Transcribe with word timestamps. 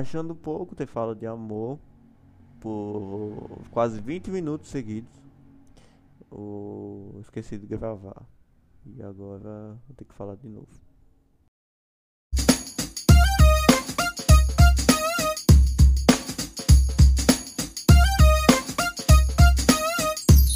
achando 0.00 0.34
pouco 0.34 0.74
ter 0.74 0.86
fala 0.86 1.14
de 1.14 1.26
amor 1.26 1.78
por 2.58 3.60
quase 3.70 4.00
20 4.00 4.30
minutos 4.30 4.68
seguidos. 4.68 5.10
O... 6.30 7.18
Esqueci 7.20 7.58
de 7.58 7.66
gravar. 7.66 8.22
E 8.86 9.02
agora 9.02 9.78
vou 9.86 9.96
ter 9.96 10.04
que 10.04 10.14
falar 10.14 10.36
de 10.36 10.48
novo. 10.48 10.68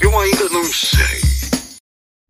Eu 0.01 0.19
ainda 0.19 0.49
não 0.49 0.65
sei. 0.65 1.21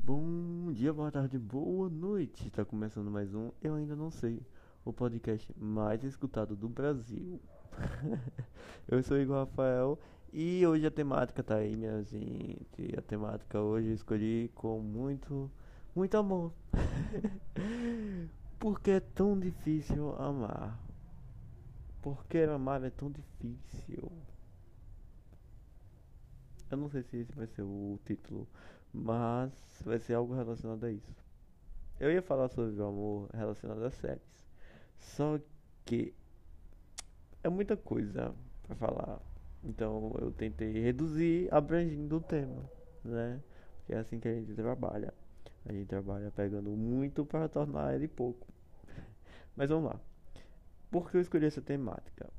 Bom 0.02 0.72
dia, 0.72 0.92
boa 0.92 1.12
tarde, 1.12 1.38
boa 1.38 1.88
noite. 1.88 2.48
Está 2.48 2.64
começando 2.64 3.10
mais 3.10 3.32
um 3.34 3.50
Eu 3.62 3.74
Ainda 3.74 3.94
Não 3.94 4.10
Sei, 4.10 4.40
o 4.84 4.92
podcast 4.92 5.50
mais 5.58 6.04
escutado 6.04 6.54
do 6.54 6.68
Brasil. 6.68 7.40
eu 8.86 9.02
sou 9.02 9.18
Igor 9.18 9.46
Rafael 9.46 9.98
e 10.32 10.66
hoje 10.66 10.86
a 10.86 10.90
temática 10.90 11.42
tá 11.42 11.56
aí, 11.56 11.74
minha 11.74 12.02
gente. 12.02 12.94
A 12.96 13.00
temática 13.00 13.60
hoje 13.60 13.88
eu 13.88 13.94
escolhi 13.94 14.50
com 14.54 14.80
muito, 14.80 15.50
muito 15.94 16.16
amor. 16.16 16.52
Porque 18.58 18.90
é 18.90 19.00
tão 19.00 19.38
difícil 19.38 20.14
amar? 20.16 20.78
Porque 22.02 22.38
amar 22.38 22.84
é 22.84 22.90
tão 22.90 23.10
difícil? 23.10 24.12
Eu 26.70 26.76
não 26.76 26.90
sei 26.90 27.02
se 27.04 27.16
esse 27.18 27.34
vai 27.34 27.46
ser 27.46 27.62
o 27.62 27.98
título, 28.04 28.46
mas 28.92 29.52
vai 29.84 29.98
ser 29.98 30.14
algo 30.14 30.34
relacionado 30.34 30.84
a 30.84 30.90
isso. 30.90 31.24
Eu 31.98 32.10
ia 32.10 32.20
falar 32.20 32.48
sobre 32.48 32.74
o 32.80 32.86
amor 32.86 33.30
relacionado 33.32 33.82
a 33.84 33.90
séries. 33.90 34.43
Só 34.98 35.38
que 35.84 36.14
é 37.42 37.48
muita 37.48 37.76
coisa 37.76 38.34
para 38.62 38.76
falar. 38.76 39.20
Então 39.62 40.14
eu 40.20 40.30
tentei 40.30 40.72
reduzir 40.72 41.48
abrangindo 41.52 42.16
o 42.16 42.20
tema, 42.20 42.68
né? 43.04 43.40
Porque 43.78 43.94
é 43.94 43.98
assim 43.98 44.18
que 44.18 44.28
a 44.28 44.34
gente 44.34 44.54
trabalha. 44.54 45.12
A 45.66 45.72
gente 45.72 45.86
trabalha 45.86 46.30
pegando 46.30 46.70
muito 46.70 47.24
para 47.24 47.48
tornar 47.48 47.94
ele 47.94 48.08
pouco. 48.08 48.46
Mas 49.56 49.70
vamos 49.70 49.90
lá. 49.90 50.00
Por 50.90 51.10
que 51.10 51.16
eu 51.16 51.20
escolhi 51.20 51.46
essa 51.46 51.62
temática? 51.62 52.30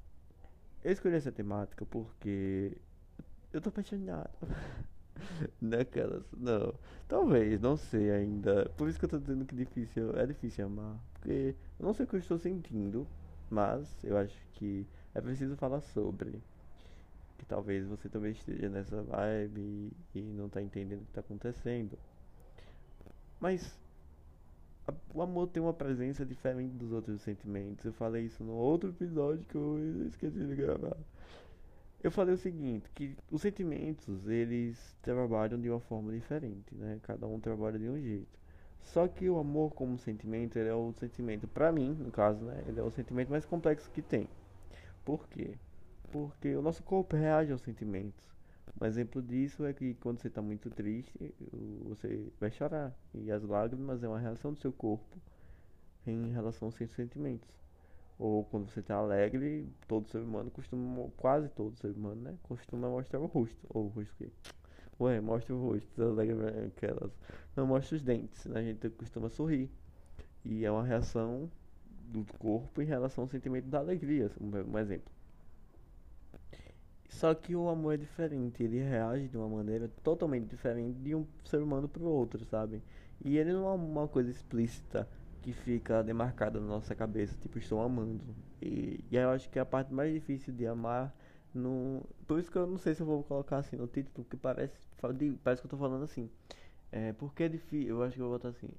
Eu 0.84 0.92
escolhi 0.92 1.16
essa 1.16 1.31
temática 1.31 1.86
porque 1.86 2.78
eu 3.52 3.62
tô 3.62 3.69
apaixonado. 3.69 4.30
Naquelas. 5.61 6.23
Não. 6.38 6.73
Talvez, 7.08 7.59
não 7.61 7.77
sei 7.77 8.11
ainda. 8.11 8.69
Por 8.77 8.89
isso 8.89 8.99
que 8.99 9.05
eu 9.05 9.09
tô 9.09 9.19
dizendo 9.19 9.45
que 9.45 9.55
difícil. 9.55 10.17
É 10.17 10.25
difícil 10.25 10.66
amar. 10.66 10.97
Porque 11.13 11.55
eu 11.80 11.85
não 11.85 11.94
sei 11.94 12.05
o 12.05 12.07
que 12.07 12.16
eu 12.16 12.19
estou 12.19 12.38
sentindo. 12.38 13.07
Mas 13.49 14.03
eu 14.03 14.17
acho 14.17 14.38
que 14.53 14.85
é 15.13 15.22
preciso 15.22 15.55
falar 15.55 15.81
sobre. 15.81 16.41
Que 17.38 17.45
talvez 17.45 17.85
você 17.85 18.09
também 18.09 18.31
esteja 18.31 18.69
nessa 18.69 19.02
vibe 19.02 19.91
e 20.13 20.22
não 20.22 20.49
tá 20.49 20.61
entendendo 20.61 21.02
o 21.02 21.05
que 21.05 21.11
tá 21.11 21.19
acontecendo. 21.22 21.97
Mas 23.39 23.77
o 25.13 25.22
amor 25.22 25.47
tem 25.47 25.61
uma 25.61 25.73
presença 25.73 26.25
diferente 26.25 26.73
dos 26.75 26.91
outros 26.91 27.22
sentimentos. 27.22 27.85
Eu 27.85 27.94
falei 27.94 28.25
isso 28.25 28.44
no 28.44 28.53
outro 28.53 28.89
episódio 28.89 29.45
que 29.45 29.55
eu 29.55 30.07
esqueci 30.07 30.45
de 30.45 30.55
gravar. 30.55 30.97
Eu 32.06 32.11
falei 32.11 32.36
o 32.36 32.38
seguinte, 32.38 32.88
que 32.94 33.17
os 33.31 33.42
sentimentos, 33.42 34.28
eles 34.28 34.95
trabalham 35.02 35.59
de 35.59 35.72
uma 35.72 35.80
forma 35.80 36.12
diferente, 36.12 36.75
né? 36.75 37.00
Cada 37.02 37.25
um 37.25 37.39
trabalha 37.39 37.80
de 37.80 37.89
um 37.89 38.00
jeito. 38.00 38.39
Só 38.84 39.08
que 39.08 39.28
o 39.28 39.39
amor 39.39 39.73
como 39.73 39.97
sentimento, 39.97 40.56
ele 40.56 40.70
é 40.70 40.73
o 40.75 40.94
sentimento, 40.94 41.47
para 41.47 41.72
mim, 41.72 41.95
no 41.95 42.12
caso, 42.12 42.45
né? 42.45 42.64
Ele 42.67 42.80
é 42.80 42.84
o 42.84 42.92
sentimento 42.92 43.31
mais 43.31 43.44
complexo 43.44 43.89
que 43.89 44.03
tem. 44.03 44.30
Por 45.03 45.28
quê? 45.30 45.58
Porque 46.12 46.56
o 46.56 46.62
nosso 46.62 46.84
corpo 46.84 47.16
reage 47.16 47.52
aos 47.52 47.62
sentimentos. 47.62 48.23
Um 48.80 48.86
exemplo 48.86 49.19
disso 49.19 49.66
é 49.66 49.73
que 49.73 49.95
quando 49.95 50.19
você 50.19 50.28
está 50.28 50.44
muito 50.44 50.69
triste, 50.69 51.34
você 51.88 52.31
vai 52.40 52.52
chorar. 52.52 52.96
E 53.16 53.31
as 53.31 53.41
lágrimas 53.41 54.03
é 54.03 54.08
uma 54.08 54.19
reação 54.19 54.53
do 54.53 54.59
seu 54.59 54.72
corpo 54.72 55.18
em 56.06 56.31
relação 56.31 56.68
aos 56.68 56.75
seus 56.75 56.91
sentimentos. 56.91 57.50
Ou 58.18 58.46
quando 58.46 58.70
você 58.70 58.80
está 58.80 58.96
alegre, 58.96 59.68
todo 59.88 60.08
ser 60.08 60.20
humano 60.20 60.50
costuma, 60.50 61.09
quase 61.18 61.50
todo 61.50 61.78
ser 61.78 61.92
humano, 61.92 62.22
né? 62.22 62.36
Costuma 62.44 62.90
mostrar 62.90 63.20
o 63.20 63.26
rosto. 63.26 63.68
Ou 63.70 63.86
o 63.86 63.88
rosto 63.90 64.16
que? 64.18 64.31
Ué, 65.00 65.20
mostra 65.20 65.53
o 65.53 65.62
rosto, 65.62 66.02
alegre 66.02 66.68
aquelas. 66.68 67.12
Não 67.56 67.68
mostra 67.68 67.98
os 67.98 68.03
dentes, 68.03 68.46
né? 68.46 68.59
A 68.59 68.64
gente 68.64 68.90
costuma 68.90 69.30
sorrir. 69.30 69.70
E 70.46 70.64
é 70.64 70.72
uma 70.72 70.84
reação 70.84 71.50
do 72.08 72.26
corpo 72.38 72.81
em 72.81 72.86
relação 72.86 73.24
ao 73.24 73.30
sentimento 73.30 73.68
da 73.68 73.80
alegria, 73.80 74.32
um 74.40 74.78
exemplo. 74.78 75.12
Só 77.09 77.34
que 77.34 77.56
o 77.56 77.70
amor 77.70 77.94
é 77.94 77.97
diferente, 77.97 78.64
ele 78.64 78.80
reage 78.80 79.28
de 79.28 79.38
uma 79.38 79.47
maneira 79.47 79.90
totalmente 80.03 80.47
diferente 80.47 81.00
de 81.00 81.16
um 81.16 81.26
ser 81.46 81.62
humano 81.62 81.88
para 81.88 82.03
o 82.03 82.08
outro, 82.08 82.44
sabe? 82.46 82.82
E 83.24 83.38
ele 83.38 83.53
não 83.53 83.68
é 83.68 83.72
uma 83.72 84.08
coisa 84.08 84.30
explícita 84.30 85.08
que 85.45 85.53
fica 85.53 86.03
demarcada 86.03 86.59
na 86.59 86.66
nossa 86.66 86.95
cabeça, 86.95 87.38
tipo, 87.39 87.59
estou 87.59 87.79
amando. 87.79 88.23
E, 88.59 89.06
e 89.11 89.16
eu 89.16 89.29
acho 89.29 89.47
que 89.47 89.59
é 89.59 89.61
a 89.61 89.66
parte 89.66 89.94
mais 89.94 90.11
difícil 90.11 90.51
de 90.51 90.66
amar. 90.66 91.16
No... 91.53 92.03
Por 92.25 92.39
isso 92.39 92.51
que 92.51 92.57
eu 92.57 92.66
não 92.66 92.79
sei 92.79 92.95
se 92.95 93.01
eu 93.01 93.06
vou 93.06 93.23
colocar 93.23 93.57
assim 93.57 93.75
no 93.75 93.85
título, 93.85 94.11
porque 94.16 94.35
parece, 94.35 94.75
parece 95.44 95.61
que 95.61 95.67
eu 95.67 95.69
tô 95.69 95.78
falando 95.78 96.03
assim. 96.03 96.31
É, 96.91 97.13
porque 97.13 97.44
é 97.44 97.47
difícil, 97.47 97.89
eu 97.89 98.01
acho 98.01 98.16
que 98.16 98.22
eu 98.23 98.28
vou 98.28 98.35
botar 98.39 98.50
assim. 98.50 98.69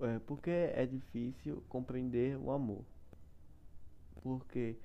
É, 0.00 0.18
porque 0.20 0.50
é 0.50 0.86
difícil 0.86 1.62
compreender 1.68 2.38
o 2.38 2.50
amor. 2.50 2.82
Porque 4.22 4.78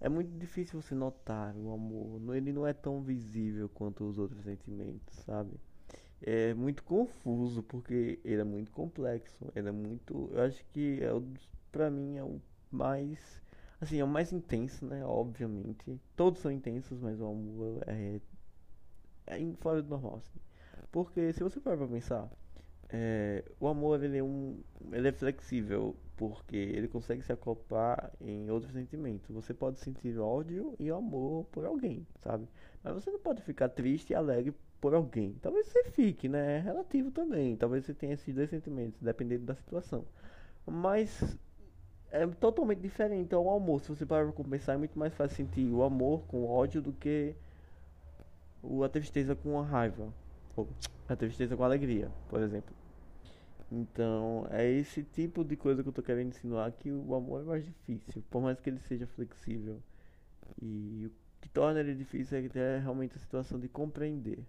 é 0.00 0.08
muito 0.08 0.30
difícil 0.38 0.80
você 0.80 0.94
notar 0.94 1.56
o 1.56 1.72
amor. 1.72 2.36
Ele 2.36 2.52
não 2.52 2.64
é 2.64 2.72
tão 2.72 3.02
visível 3.02 3.68
quanto 3.68 4.04
os 4.08 4.16
outros 4.16 4.44
sentimentos, 4.44 5.16
sabe? 5.24 5.58
É 6.22 6.54
muito 6.54 6.82
confuso 6.82 7.62
porque 7.62 8.20
ele 8.24 8.40
é 8.40 8.44
muito 8.44 8.70
complexo, 8.72 9.50
ele 9.54 9.68
é 9.68 9.72
muito, 9.72 10.30
eu 10.32 10.42
acho 10.42 10.64
que 10.72 11.00
é 11.02 11.10
para 11.72 11.90
mim 11.90 12.16
é 12.16 12.24
o 12.24 12.40
mais 12.70 13.40
assim, 13.80 13.98
é 13.98 14.04
o 14.04 14.08
mais 14.08 14.32
intenso, 14.32 14.84
né, 14.84 15.04
obviamente. 15.04 15.98
Todos 16.14 16.40
são 16.40 16.50
intensos, 16.50 17.00
mas 17.00 17.20
o 17.20 17.26
amor 17.26 17.82
é 17.86 18.20
é 19.26 19.38
fora 19.60 19.82
do 19.82 19.88
normal, 19.88 20.16
assim. 20.16 20.38
Porque 20.90 21.32
se 21.32 21.42
você 21.42 21.60
parar 21.60 21.76
pra 21.76 21.86
pensar, 21.86 22.28
é, 22.88 23.44
o 23.60 23.68
amor 23.68 24.02
ele 24.02 24.18
é 24.18 24.22
um 24.22 24.60
ele 24.92 25.08
é 25.08 25.12
flexível 25.12 25.96
porque 26.20 26.54
ele 26.54 26.86
consegue 26.86 27.22
se 27.22 27.32
acoplar 27.32 28.12
em 28.20 28.50
outros 28.50 28.74
sentimentos. 28.74 29.34
Você 29.34 29.54
pode 29.54 29.80
sentir 29.80 30.18
ódio 30.18 30.74
e 30.78 30.90
amor 30.90 31.46
por 31.46 31.64
alguém, 31.64 32.06
sabe? 32.22 32.46
Mas 32.84 32.92
você 32.92 33.10
não 33.10 33.18
pode 33.18 33.40
ficar 33.40 33.70
triste 33.70 34.10
e 34.10 34.14
alegre 34.14 34.52
por 34.82 34.92
alguém. 34.92 35.34
Talvez 35.40 35.68
você 35.68 35.82
fique, 35.84 36.28
né? 36.28 36.58
É 36.58 36.60
relativo 36.60 37.10
também. 37.10 37.56
Talvez 37.56 37.86
você 37.86 37.94
tenha 37.94 38.12
esses 38.12 38.34
dois 38.34 38.50
sentimentos, 38.50 39.00
dependendo 39.00 39.46
da 39.46 39.54
situação. 39.54 40.04
Mas 40.66 41.38
é 42.10 42.26
totalmente 42.26 42.80
diferente 42.80 43.34
ao 43.34 43.48
amor. 43.48 43.80
Se 43.80 43.88
você 43.88 44.04
parar 44.04 44.30
para 44.30 44.44
pensar, 44.44 44.74
é 44.74 44.76
muito 44.76 44.98
mais 44.98 45.14
fácil 45.14 45.38
sentir 45.38 45.72
o 45.72 45.82
amor 45.82 46.26
com 46.26 46.46
ódio 46.46 46.82
do 46.82 46.92
que 46.92 47.34
a 48.84 48.88
tristeza 48.90 49.34
com 49.34 49.58
a 49.58 49.64
raiva. 49.64 50.12
Ou 50.54 50.68
a 51.08 51.16
tristeza 51.16 51.56
com 51.56 51.62
a 51.62 51.66
alegria, 51.66 52.10
por 52.28 52.42
exemplo. 52.42 52.79
Então, 53.70 54.46
é 54.50 54.68
esse 54.68 55.04
tipo 55.04 55.44
de 55.44 55.56
coisa 55.56 55.82
que 55.82 55.88
eu 55.88 55.92
tô 55.92 56.02
querendo 56.02 56.30
insinuar 56.30 56.72
que 56.72 56.90
o 56.90 57.14
amor 57.14 57.42
é 57.42 57.44
mais 57.44 57.64
difícil, 57.64 58.22
por 58.28 58.42
mais 58.42 58.60
que 58.60 58.68
ele 58.68 58.80
seja 58.80 59.06
flexível. 59.06 59.80
E 60.60 61.06
o 61.06 61.12
que 61.40 61.48
torna 61.48 61.80
ele 61.80 61.94
difícil 61.94 62.38
é, 62.54 62.78
realmente 62.78 63.16
a 63.16 63.20
situação 63.20 63.58
de 63.60 63.68
compreender 63.68 64.44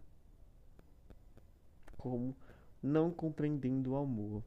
como 2.01 2.35
não 2.81 3.11
compreendendo 3.11 3.91
o 3.91 3.95
amor. 3.95 4.43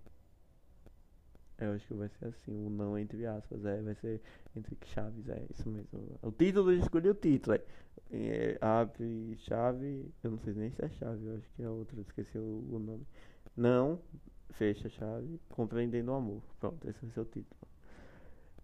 Eu 1.57 1.73
acho 1.73 1.87
que 1.87 1.95
vai 1.95 2.09
ser 2.09 2.27
assim, 2.27 2.51
o 2.51 2.67
um 2.67 2.71
não 2.71 2.99
entre 2.99 3.25
aspas, 3.27 3.65
é, 3.65 3.81
vai 3.81 3.95
ser 3.95 4.21
entre 4.57 4.77
chaves, 4.87 5.29
é 5.29 5.41
isso 5.51 5.69
mesmo. 5.71 6.19
O 6.21 6.33
título, 6.33 6.73
eu 6.73 6.79
escolhi 6.81 7.09
o 7.09 7.15
título, 7.15 7.55
é, 7.55 7.63
é 8.11 8.59
abre 8.61 9.37
chave, 9.39 10.13
eu 10.25 10.33
não 10.33 10.39
sei 10.41 10.53
nem 10.55 10.71
se 10.73 10.85
é 10.85 10.89
chave, 10.89 11.25
eu 11.25 11.37
acho 11.37 11.49
que 11.55 11.63
é 11.63 11.69
outra, 11.69 12.01
esqueci 12.01 12.37
o, 12.37 12.67
o 12.73 12.79
nome. 12.81 13.07
Não, 13.57 14.01
fecha 14.51 14.89
chave, 14.89 15.41
compreendendo 15.51 16.13
o 16.13 16.15
amor. 16.15 16.43
Pronto, 16.61 16.89
esse 16.89 17.11
ser 17.11 17.21
o 17.21 17.25
título. 17.25 17.69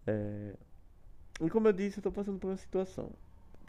É, 0.06 0.54
e 1.40 1.50
como 1.50 1.68
eu 1.68 1.72
disse, 1.72 1.98
eu 1.98 2.02
tô 2.02 2.12
passando 2.12 2.38
por 2.38 2.48
uma 2.48 2.56
situação 2.56 3.12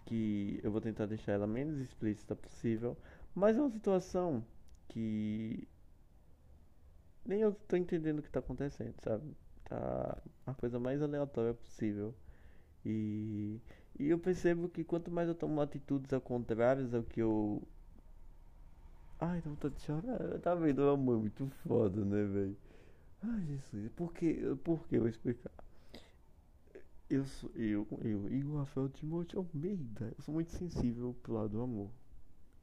que 0.06 0.60
eu 0.64 0.72
vou 0.72 0.82
tentar 0.82 1.06
deixar 1.08 1.34
ela 1.34 1.48
menos 1.48 1.80
explícita 1.80 2.36
possível, 2.36 2.98
mas 3.36 3.58
é 3.58 3.62
uma 3.62 3.72
situação 3.72 4.46
que 4.90 5.68
nem 7.26 7.42
eu 7.42 7.54
tô 7.68 7.76
entendendo 7.76 8.20
o 8.20 8.24
que 8.24 8.30
tá 8.30 8.40
acontecendo, 8.40 8.96
sabe? 9.04 9.36
Tá 9.66 10.18
a 10.46 10.54
coisa 10.54 10.80
mais 10.80 11.02
aleatória 11.02 11.54
possível. 11.54 12.14
E, 12.86 13.60
e 14.00 14.10
eu 14.10 14.20
percebo 14.20 14.70
que 14.70 14.84
quanto 14.84 15.12
mais 15.12 15.28
eu 15.30 15.36
tomo 15.36 15.62
atitudes 15.62 16.14
ao 16.14 16.22
contrário 16.22 16.90
ao 16.96 17.04
que 17.04 17.22
eu. 17.22 17.62
Ai, 19.22 19.42
não 19.46 19.56
tô 19.56 19.70
de 19.70 19.80
chorar. 19.82 20.40
Tá 20.40 20.56
vendo? 20.56 20.82
É 20.82 20.98
muito 20.98 21.48
foda, 21.68 22.04
né, 22.04 22.24
velho? 22.24 22.58
Ai, 23.22 23.46
Jesus. 23.46 23.92
Por 23.96 24.12
que? 24.14 24.34
Por 24.64 24.88
que 24.88 24.96
eu 24.96 25.02
vou 25.02 25.10
explicar? 25.10 25.52
Eu 27.08 27.26
sou 27.26 27.52
eu, 27.56 27.88
eu, 28.02 28.32
Igor 28.34 28.60
Rafael 28.60 28.90
Timóteo 28.90 29.40
Almeida. 29.40 30.12
Eu 30.18 30.24
sou 30.24 30.34
muito 30.34 30.50
sensível 30.52 31.16
pro 31.22 31.34
lado 31.34 31.50
do 31.50 31.62
amor. 31.62 31.92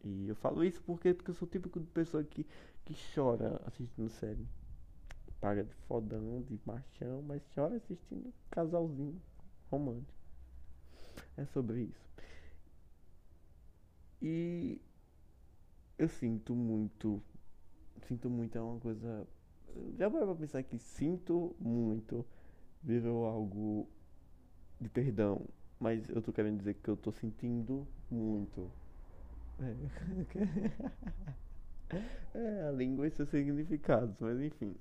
E 0.03 0.29
eu 0.29 0.35
falo 0.35 0.65
isso 0.65 0.83
porque, 0.83 1.15
porque 1.15 1.31
eu 1.31 1.35
sou 1.35 1.47
o 1.47 1.51
típico 1.51 1.79
de 1.79 1.87
pessoa 1.87 2.25
que, 2.25 2.45
que 2.85 2.95
chora 3.15 3.61
assistindo 3.65 4.09
série. 4.09 4.47
Paga 5.41 5.63
de 5.63 5.75
fodão, 5.87 6.43
de 6.43 6.59
machão, 6.67 7.23
mas 7.23 7.41
chora 7.55 7.77
assistindo 7.77 8.33
casalzinho 8.51 9.21
romântico. 9.71 10.13
É 11.37 11.45
sobre 11.45 11.83
isso. 11.83 12.09
E 14.21 14.81
eu 15.99 16.09
sinto 16.09 16.55
muito. 16.55 17.23
Sinto 18.07 18.31
muito 18.31 18.57
é 18.57 18.61
uma 18.61 18.79
coisa. 18.81 19.27
Já 19.99 20.11
parou 20.11 20.29
pra 20.29 20.37
pensar 20.47 20.63
que 20.63 20.79
sinto 20.79 21.55
muito 21.61 22.25
virou 22.83 23.27
algo 23.27 23.89
de 24.81 24.89
perdão, 24.89 25.47
mas 25.81 26.09
eu 26.09 26.23
tô 26.23 26.33
querendo 26.33 26.59
dizer 26.59 26.75
que 26.75 26.89
eu 26.89 26.97
tô 26.97 27.13
sentindo 27.13 27.87
muito. 28.11 28.71
É, 29.61 29.77
é 32.39 32.69
a 32.69 32.71
língua 32.71 33.07
e 33.07 33.11
seus 33.11 33.29
significados, 33.29 34.17
mas 34.21 34.41
enfim. 34.41 34.75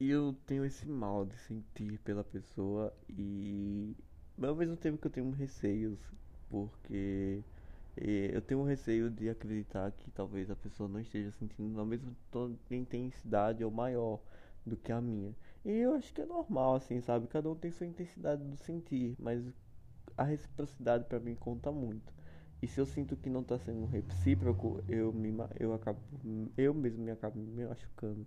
E 0.00 0.10
eu 0.10 0.32
tenho 0.46 0.64
esse 0.64 0.88
mal 0.88 1.24
de 1.26 1.36
sentir 1.38 1.98
pela 2.00 2.22
pessoa 2.24 2.92
e 3.08 3.96
ao 4.40 4.54
mesmo 4.54 4.76
tempo 4.76 4.98
que 4.98 5.06
eu 5.06 5.10
tenho 5.10 5.30
receios, 5.30 5.98
porque 6.48 7.42
eu 8.34 8.40
tenho 8.42 8.60
um 8.60 8.64
receio 8.64 9.10
de 9.10 9.28
acreditar 9.28 9.90
que 9.92 10.10
talvez 10.10 10.50
a 10.50 10.56
pessoa 10.56 10.88
não 10.88 11.00
esteja 11.00 11.30
sentindo 11.32 11.68
na 11.76 11.84
mesma 11.84 12.12
intensidade 12.70 13.64
ou 13.64 13.70
maior 13.70 14.20
do 14.64 14.76
que 14.76 14.92
a 14.92 15.00
minha. 15.00 15.34
E 15.64 15.70
eu 15.72 15.94
acho 15.94 16.12
que 16.12 16.20
é 16.20 16.26
normal, 16.26 16.76
assim, 16.76 17.00
sabe? 17.00 17.26
Cada 17.26 17.50
um 17.50 17.54
tem 17.54 17.70
sua 17.70 17.86
intensidade 17.86 18.42
do 18.44 18.56
sentir, 18.56 19.16
mas 19.18 19.42
a 20.16 20.24
reciprocidade 20.24 21.04
pra 21.04 21.20
mim 21.20 21.34
conta 21.34 21.70
muito. 21.72 22.12
E 22.62 22.66
se 22.66 22.80
eu 22.80 22.86
sinto 22.86 23.16
que 23.16 23.30
não 23.30 23.42
tá 23.44 23.58
sendo 23.58 23.86
recíproco, 23.86 24.82
eu 24.88 25.12
me 25.12 25.32
eu 25.58 25.72
acabo 25.72 26.00
eu 26.56 26.74
mesmo 26.74 27.04
me 27.04 27.10
acabo 27.12 27.38
me 27.38 27.64
machucando, 27.66 28.26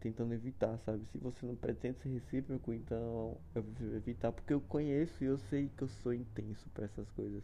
tentando 0.00 0.32
evitar, 0.34 0.78
sabe? 0.80 1.04
Se 1.06 1.18
você 1.18 1.44
não 1.46 1.56
pretende 1.56 1.98
ser 2.00 2.08
recíproco, 2.10 2.72
então 2.72 3.36
eu 3.54 3.62
prefiro 3.62 3.96
evitar 3.96 4.32
porque 4.32 4.52
eu 4.54 4.60
conheço 4.62 5.22
e 5.24 5.26
eu 5.26 5.38
sei 5.38 5.68
que 5.76 5.82
eu 5.84 5.88
sou 5.88 6.14
intenso 6.14 6.68
pra 6.70 6.86
essas 6.86 7.10
coisas. 7.10 7.42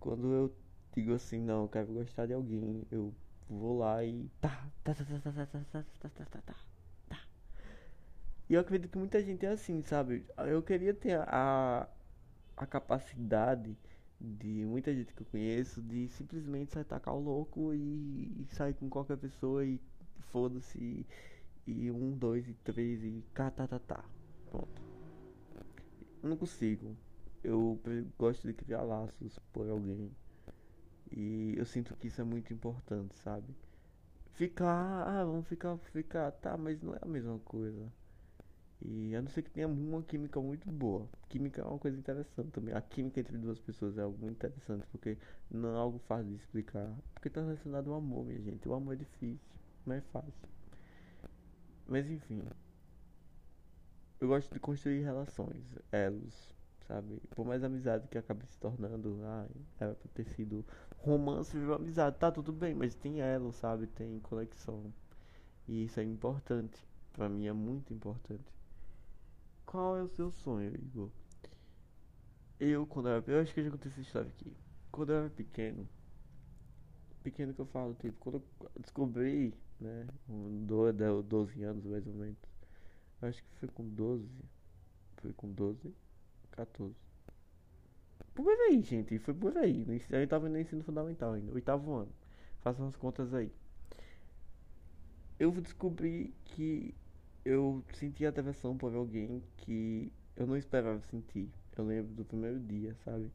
Quando 0.00 0.32
eu 0.32 0.54
digo 0.96 1.12
assim, 1.12 1.40
não, 1.40 1.62
eu 1.62 1.68
quero 1.68 1.92
gostar 1.92 2.26
de 2.26 2.32
alguém, 2.32 2.82
eu 2.90 3.14
vou 3.48 3.78
lá 3.78 4.02
e 4.02 4.30
tá, 4.40 4.66
tá, 4.82 4.94
tá, 4.94 5.04
tá, 5.04 5.20
tá, 5.20 5.32
tá, 5.32 5.46
tá, 5.46 5.64
tá, 5.72 5.82
tá, 5.82 6.08
tá, 6.08 6.08
tá, 6.08 6.24
tá, 6.24 6.40
tá. 6.42 6.66
E 8.48 8.54
eu 8.54 8.60
acredito 8.60 8.90
que 8.90 8.98
muita 8.98 9.20
gente 9.22 9.44
é 9.44 9.50
assim, 9.50 9.82
sabe? 9.82 10.24
Eu 10.38 10.62
queria 10.62 10.94
ter 10.94 11.18
a, 11.18 11.88
a 12.56 12.66
capacidade 12.66 13.76
de 14.20 14.64
muita 14.64 14.94
gente 14.94 15.12
que 15.12 15.20
eu 15.20 15.26
conheço 15.26 15.82
de 15.82 16.08
simplesmente 16.08 16.72
sair 16.72 16.84
tacar 16.84 17.14
o 17.14 17.20
louco 17.20 17.74
e, 17.74 18.40
e 18.40 18.46
sair 18.52 18.72
com 18.74 18.88
qualquer 18.88 19.18
pessoa 19.18 19.64
e 19.64 19.80
foda-se 20.30 20.78
e, 20.78 21.06
e 21.66 21.90
um, 21.90 22.16
dois 22.16 22.48
e 22.48 22.54
três 22.54 23.02
e 23.02 23.22
cá, 23.34 23.50
tá, 23.50 23.66
tá, 23.66 23.80
tá. 23.80 24.04
Pronto. 24.48 24.82
Eu 26.22 26.30
não 26.30 26.36
consigo. 26.36 26.96
Eu 27.42 27.80
gosto 28.18 28.46
de 28.46 28.54
criar 28.54 28.82
laços 28.82 29.38
por 29.52 29.68
alguém. 29.68 30.10
E 31.10 31.54
eu 31.56 31.64
sinto 31.64 31.94
que 31.96 32.08
isso 32.08 32.20
é 32.20 32.24
muito 32.24 32.52
importante, 32.52 33.14
sabe? 33.16 33.54
Ficar, 34.32 35.06
ah, 35.06 35.24
vamos 35.24 35.46
ficar, 35.48 35.76
ficar, 35.78 36.30
tá, 36.32 36.56
mas 36.56 36.80
não 36.82 36.94
é 36.94 36.98
a 37.02 37.06
mesma 37.06 37.38
coisa. 37.40 37.90
E 38.82 39.14
a 39.16 39.22
não 39.22 39.28
ser 39.28 39.42
que 39.42 39.50
tenha 39.50 39.66
uma 39.66 40.02
química 40.02 40.40
muito 40.40 40.70
boa. 40.70 41.08
Química 41.28 41.62
é 41.62 41.64
uma 41.64 41.78
coisa 41.78 41.98
interessante 41.98 42.50
também. 42.50 42.74
A 42.74 42.80
química 42.80 43.20
entre 43.20 43.36
duas 43.38 43.58
pessoas 43.58 43.96
é 43.98 44.02
algo 44.02 44.18
muito 44.18 44.36
interessante, 44.36 44.86
porque 44.92 45.16
não 45.50 45.74
é 45.74 45.78
algo 45.78 45.98
fácil 46.00 46.26
de 46.26 46.36
explicar. 46.36 46.94
Porque 47.14 47.30
tá 47.30 47.40
relacionado 47.40 47.90
ao 47.90 47.98
amor, 47.98 48.24
minha 48.26 48.40
gente. 48.40 48.68
O 48.68 48.74
amor 48.74 48.92
é 48.94 48.96
difícil, 48.96 49.40
não 49.86 49.94
é 49.94 50.00
fácil. 50.00 50.48
Mas 51.86 52.10
enfim, 52.10 52.42
eu 54.20 54.28
gosto 54.28 54.52
de 54.52 54.60
construir 54.60 55.02
relações, 55.02 55.64
elos, 55.92 56.54
sabe? 56.86 57.20
Por 57.34 57.46
mais 57.46 57.62
amizade 57.62 58.08
que 58.08 58.18
acabe 58.18 58.46
se 58.46 58.58
tornando, 58.58 59.20
ai, 59.24 59.50
era 59.78 59.94
pra 59.94 60.10
ter 60.14 60.24
sido 60.24 60.64
romance 60.98 61.56
virou 61.56 61.76
amizade, 61.76 62.18
tá 62.18 62.30
tudo 62.30 62.52
bem, 62.52 62.74
mas 62.74 62.94
tem 62.94 63.20
elo, 63.20 63.52
sabe? 63.52 63.86
Tem 63.86 64.18
conexão. 64.20 64.92
E 65.68 65.84
isso 65.84 66.00
é 66.00 66.04
importante. 66.04 66.78
Pra 67.12 67.28
mim 67.28 67.46
é 67.46 67.52
muito 67.52 67.92
importante. 67.94 68.44
Qual 69.66 69.96
é 69.98 70.02
o 70.02 70.08
seu 70.08 70.30
sonho, 70.32 70.74
Igor? 70.74 71.10
Eu, 72.60 72.86
quando 72.86 73.08
era. 73.08 73.24
Eu 73.26 73.40
acho 73.40 73.52
que 73.54 73.60
eu 73.60 73.64
já 73.64 73.70
contei 73.70 73.90
essa 73.90 74.00
história 74.00 74.28
aqui. 74.28 74.54
Quando 74.90 75.10
eu 75.12 75.16
era 75.16 75.30
pequeno. 75.30 75.88
Pequeno 77.22 77.52
que 77.52 77.60
eu 77.60 77.66
falo, 77.66 77.94
tipo, 77.94 78.16
quando 78.20 78.36
eu 78.36 78.70
descobri, 78.80 79.52
né? 79.80 80.06
De- 80.28 81.22
12 81.24 81.62
anos 81.62 81.84
mais 81.84 82.06
ou 82.06 82.14
menos. 82.14 82.38
Acho 83.22 83.42
que 83.42 83.50
foi 83.60 83.68
com 83.68 83.88
12. 83.88 84.28
Foi 85.18 85.32
com 85.34 85.50
12, 85.52 85.94
14. 86.52 86.96
Por 88.36 88.52
aí, 88.52 88.82
gente. 88.82 89.18
Foi 89.18 89.32
por 89.32 89.56
aí. 89.56 89.86
Eu 90.10 90.28
tava 90.28 90.48
no 90.48 90.60
ensino 90.60 90.84
fundamental 90.84 91.32
ainda. 91.32 91.52
Oitavo 91.52 91.94
ano. 91.94 92.12
Faça 92.60 92.82
umas 92.82 92.94
contas 92.94 93.32
aí. 93.32 93.50
Eu 95.40 95.50
descobri 95.52 96.34
que 96.44 96.94
eu 97.44 97.82
sentia 97.94 98.28
atração 98.28 98.76
por 98.76 98.94
alguém 98.94 99.42
que 99.56 100.12
eu 100.36 100.46
não 100.46 100.56
esperava 100.56 101.00
sentir. 101.10 101.50
Eu 101.76 101.84
lembro 101.84 102.12
do 102.12 102.24
primeiro 102.26 102.60
dia, 102.60 102.94
sabe? 103.04 103.32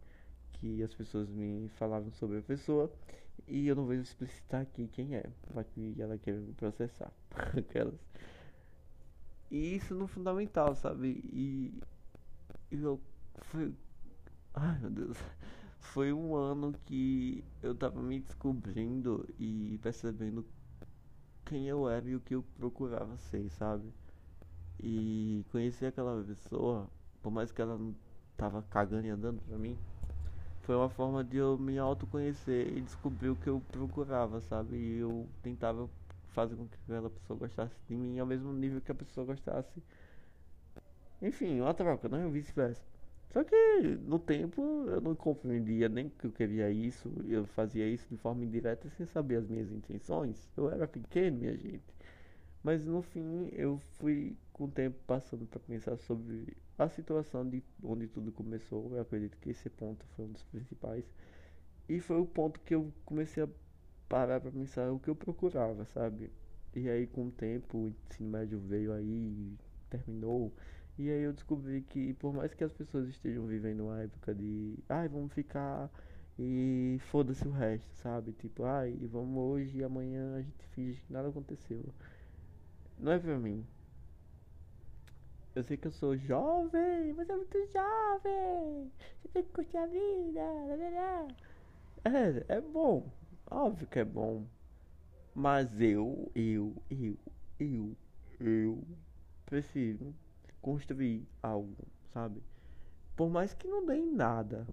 Que 0.54 0.84
as 0.84 0.94
pessoas 0.94 1.28
me 1.30 1.68
falavam 1.78 2.12
sobre 2.12 2.38
a 2.38 2.42
pessoa 2.44 2.92
e 3.48 3.68
eu 3.68 3.76
não 3.76 3.86
vou 3.86 3.96
explicitar 3.96 4.62
aqui 4.62 4.88
quem 4.88 5.16
é, 5.16 5.26
vai 5.52 5.64
que 5.64 5.96
ela 6.00 6.18
quer 6.18 6.34
me 6.36 6.54
processar. 6.54 7.12
Aquelas. 7.58 8.00
E 9.50 9.76
isso 9.76 9.96
no 9.96 10.08
fundamental, 10.08 10.76
sabe? 10.76 11.22
E, 11.34 11.82
e 12.72 12.82
eu 12.82 13.00
foi. 13.38 13.74
Ai 14.54 14.78
meu 14.80 14.90
Deus. 14.90 15.18
Foi 15.80 16.12
um 16.14 16.36
ano 16.36 16.74
que 16.86 17.44
eu 17.64 17.74
tava 17.76 18.02
me 18.02 18.20
descobrindo 18.20 19.28
e 19.40 19.80
percebendo 19.82 20.46
quem 21.46 21.68
eu 21.68 21.90
era 21.90 22.08
e 22.10 22.16
o 22.16 22.20
que 22.22 22.36
eu 22.36 22.44
procurava 22.58 23.18
ser, 23.18 23.50
sabe? 23.52 23.92
E 24.80 25.46
conhecer 25.52 25.88
aquela 25.88 26.24
pessoa, 26.24 26.90
por 27.22 27.32
mais 27.32 27.52
que 27.52 27.62
ela 27.62 27.78
não 27.78 27.96
tava 28.38 28.62
cagando 28.64 29.08
e 29.08 29.10
andando 29.10 29.42
pra 29.42 29.58
mim, 29.58 29.78
foi 30.62 30.76
uma 30.76 30.90
forma 30.90 31.24
de 31.24 31.38
eu 31.38 31.58
me 31.58 31.78
autoconhecer 31.80 32.78
e 32.78 32.82
descobrir 32.82 33.30
o 33.30 33.36
que 33.36 33.48
eu 33.48 33.62
procurava, 33.72 34.42
sabe? 34.42 34.76
E 34.78 35.00
eu 35.00 35.28
tentava 35.42 35.90
fazer 36.30 36.56
com 36.56 36.68
que 36.68 36.78
aquela 36.84 37.10
pessoa 37.10 37.38
gostasse 37.40 37.76
de 37.88 37.96
mim 37.96 38.20
ao 38.20 38.26
mesmo 38.26 38.54
nível 38.54 38.82
que 38.82 38.92
a 38.92 38.96
pessoa 38.96 39.26
gostasse. 39.26 39.82
Enfim, 41.22 41.62
uma 41.62 41.74
troca, 41.74 42.10
né? 42.10 42.26
Ou 42.26 42.32
vice-versa. 42.32 42.82
Só 43.32 43.44
que 43.46 43.56
no 44.06 44.20
tempo 44.20 44.62
eu 44.88 45.00
não 45.00 45.16
compreendia 45.16 45.88
nem 45.88 46.10
que 46.10 46.26
eu 46.26 46.32
queria 46.32 46.70
isso, 46.70 47.10
eu 47.28 47.46
fazia 47.46 47.88
isso 47.88 48.06
de 48.10 48.18
forma 48.18 48.44
indireta 48.44 48.90
sem 48.90 49.06
saber 49.06 49.38
as 49.38 49.48
minhas 49.48 49.72
intenções. 49.72 50.50
Eu 50.58 50.70
era 50.70 50.86
pequeno, 50.88 51.38
minha 51.38 51.56
gente. 51.56 51.84
Mas 52.62 52.86
no 52.86 53.02
fim 53.02 53.50
eu 53.54 53.80
fui 53.98 54.36
com 54.52 54.66
o 54.66 54.72
tempo 54.72 54.98
passando 55.08 55.46
para 55.46 55.60
pensar 55.62 55.98
sobre 55.98 56.56
a 56.78 56.90
situação 56.90 57.48
de 57.48 57.64
onde 57.84 58.08
tudo 58.08 58.32
começou. 58.34 58.92
Eu 58.94 59.02
acredito 59.02 59.38
que 59.38 59.50
esse 59.52 59.70
ponto 59.70 60.06
foi 60.16 60.26
um 60.26 60.32
dos 60.32 60.44
principais. 60.44 61.06
E 61.88 62.00
foi 62.00 62.20
o 62.20 62.26
ponto 62.26 62.60
que 62.60 62.76
eu 62.76 62.92
comecei 63.06 63.44
a 63.44 63.50
parar 64.10 64.42
para 64.42 64.52
pensar 64.52 64.92
o 64.92 65.00
que 65.00 65.10
eu 65.10 65.16
procurava, 65.16 65.86
sabe? 65.86 66.30
E 66.76 66.90
aí 66.90 67.08
com 67.08 67.28
o 67.28 67.32
tempo 67.32 67.78
o 67.78 67.88
ensino 68.10 68.30
médio 68.30 68.60
veio 68.60 68.92
aí, 68.94 69.54
terminou. 69.90 70.54
E 71.02 71.10
aí 71.10 71.24
eu 71.24 71.34
descobri 71.34 71.82
que 71.82 72.14
por 72.14 72.32
mais 72.32 72.54
que 72.54 72.64
as 72.64 72.72
pessoas 72.72 73.10
estejam 73.10 73.48
vivendo 73.48 73.86
uma 73.86 74.04
época 74.04 74.36
de 74.36 74.78
ai, 74.88 75.08
vamos 75.08 75.34
ficar 75.34 75.90
e 76.38 77.00
foda-se 77.10 77.48
o 77.48 77.52
resto, 77.52 77.92
sabe? 77.96 78.34
Tipo, 78.34 78.66
ai, 78.66 78.96
vamos 79.12 79.36
hoje 79.44 79.80
e 79.80 79.84
amanhã 79.84 80.36
a 80.36 80.42
gente 80.44 80.64
finge 80.76 81.02
que 81.02 81.12
nada 81.12 81.30
aconteceu. 81.30 81.84
Não 83.00 83.12
é 83.14 83.18
pra 83.18 83.36
mim. 83.40 83.66
Eu 85.56 85.64
sei 85.64 85.76
que 85.76 85.88
eu 85.88 85.92
sou 85.92 86.16
jovem, 86.16 87.14
mas 87.14 87.28
é 87.28 87.36
muito 87.36 87.58
jovem. 87.74 88.92
Você 89.24 89.28
tem 89.34 89.44
que 89.44 89.50
curtir 89.50 89.78
a 89.78 89.88
vida. 89.88 90.40
É, 92.06 92.58
é 92.58 92.62
bom. 92.62 93.10
Óbvio 93.50 93.88
que 93.88 93.98
é 93.98 94.06
bom. 94.06 94.46
Mas 95.34 95.82
eu, 95.82 96.32
eu, 96.36 96.76
eu, 96.92 97.18
eu, 97.60 97.98
eu 98.40 98.84
prefiro 99.48 100.14
construir 100.62 101.28
algo, 101.42 101.88
sabe? 102.14 102.42
Por 103.16 103.30
mais 103.30 103.54
que 103.54 103.68
não 103.68 103.86
dê 103.86 103.96
em 103.96 104.12
nada. 104.12 104.68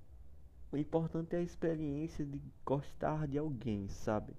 O 0.70 0.76
importante 0.76 1.34
é 1.34 1.38
a 1.38 1.42
experiência 1.42 2.24
de 2.24 2.42
gostar 2.64 3.26
de 3.26 3.38
alguém, 3.38 3.88
sabe? 3.88 4.34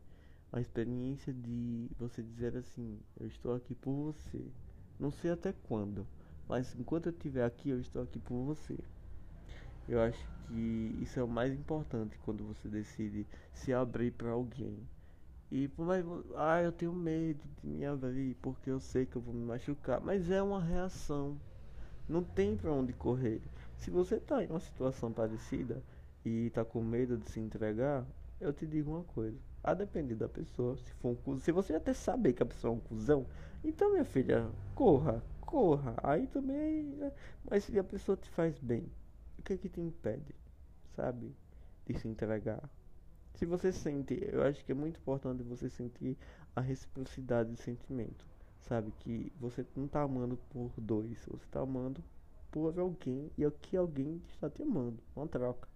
A 0.51 0.61
experiência 0.61 1.33
de 1.33 1.89
você 1.97 2.21
dizer 2.21 2.55
assim, 2.55 2.99
eu 3.19 3.27
estou 3.27 3.55
aqui 3.55 3.73
por 3.73 4.13
você. 4.13 4.45
Não 4.99 5.11
sei 5.11 5.31
até 5.31 5.53
quando, 5.53 6.05
Mas 6.47 6.75
enquanto 6.75 7.05
eu 7.05 7.11
estiver 7.11 7.45
aqui, 7.45 7.69
eu 7.69 7.79
estou 7.79 8.01
aqui 8.01 8.19
por 8.19 8.43
você. 8.43 8.77
Eu 9.87 10.01
acho 10.01 10.27
que 10.47 10.95
isso 10.99 11.19
é 11.19 11.23
o 11.23 11.27
mais 11.27 11.53
importante 11.53 12.17
quando 12.19 12.43
você 12.43 12.67
decide 12.67 13.27
se 13.53 13.71
abrir 13.71 14.11
para 14.11 14.31
alguém. 14.31 14.77
E 15.51 15.67
por 15.67 15.85
mais. 15.85 16.05
Ah, 16.35 16.61
eu 16.61 16.71
tenho 16.71 16.93
medo 16.93 17.43
de 17.61 17.67
me 17.67 17.85
abrir 17.85 18.35
porque 18.35 18.69
eu 18.69 18.79
sei 18.79 19.05
que 19.05 19.15
eu 19.15 19.21
vou 19.21 19.33
me 19.33 19.45
machucar. 19.45 19.99
Mas 19.99 20.29
é 20.29 20.41
uma 20.41 20.61
reação. 20.61 21.39
Não 22.07 22.23
tem 22.23 22.55
para 22.55 22.71
onde 22.71 22.93
correr. 22.93 23.41
Se 23.77 23.89
você 23.89 24.15
está 24.15 24.43
em 24.43 24.47
uma 24.47 24.59
situação 24.59 25.11
parecida 25.11 25.81
e 26.25 26.47
está 26.47 26.65
com 26.65 26.83
medo 26.83 27.17
de 27.17 27.29
se 27.29 27.39
entregar, 27.39 28.05
eu 28.39 28.53
te 28.53 28.65
digo 28.67 28.91
uma 28.91 29.03
coisa. 29.03 29.37
A 29.63 29.73
depender 29.73 30.15
da 30.15 30.29
pessoa, 30.29 30.77
se 30.77 30.91
for 30.93 31.09
um 31.09 31.15
cuzão, 31.15 31.39
se 31.39 31.51
você 31.51 31.75
até 31.75 31.93
saber 31.93 32.33
que 32.33 32.43
a 32.43 32.45
pessoa 32.45 32.73
é 32.73 32.77
um 32.77 32.79
cuzão, 32.79 33.25
então 33.63 33.91
minha 33.91 34.05
filha, 34.05 34.49
corra, 34.73 35.23
corra. 35.41 35.95
Aí 36.03 36.27
também. 36.27 36.83
Né? 36.83 37.11
Mas 37.49 37.63
se 37.63 37.77
a 37.77 37.83
pessoa 37.83 38.15
te 38.15 38.29
faz 38.29 38.57
bem, 38.59 38.89
o 39.37 39.41
que 39.41 39.53
é 39.53 39.57
que 39.57 39.69
te 39.69 39.81
impede? 39.81 40.35
Sabe? 40.95 41.35
De 41.85 41.97
se 41.97 42.07
entregar. 42.07 42.69
Se 43.39 43.45
você 43.45 43.71
sente, 43.71 44.19
eu 44.33 44.43
acho 44.43 44.65
que 44.65 44.73
é 44.73 44.75
muito 44.75 44.99
importante 44.99 45.41
você 45.43 45.69
sentir 45.69 46.17
a 46.53 46.59
reciprocidade 46.59 47.49
de 47.49 47.55
sentimento. 47.55 48.25
Sabe? 48.59 48.91
Que 48.99 49.31
você 49.39 49.65
não 49.77 49.87
tá 49.87 50.01
amando 50.01 50.35
por 50.49 50.69
dois, 50.77 51.25
você 51.25 51.45
tá 51.49 51.61
amando 51.61 52.03
por 52.51 52.77
alguém 52.77 53.31
e 53.37 53.45
é 53.45 53.49
que 53.49 53.77
alguém 53.77 54.21
está 54.27 54.49
te 54.49 54.61
amando. 54.61 55.01
Uma 55.15 55.25
troca. 55.25 55.69